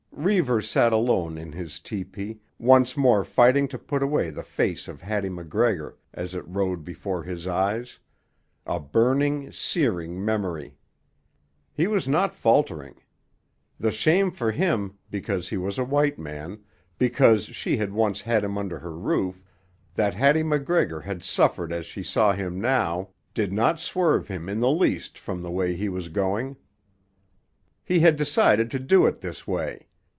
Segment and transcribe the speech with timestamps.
[0.23, 5.01] Reivers sat alone in his tepee, once more fighting to put away the face of
[5.01, 7.97] Hattie MacGregor as it rode before his eyes,
[8.67, 10.77] a burning, searing memory.
[11.73, 12.97] He was not faltering.
[13.79, 16.59] The shame for him, because he was a white man,
[16.99, 19.41] because she had once had him under her roof,
[19.95, 24.59] that Hattie MacGregor had suffered as she saw him now, did not swerve him in
[24.59, 26.57] the least from the way he was going.
[27.83, 29.87] He had decided to do it this way.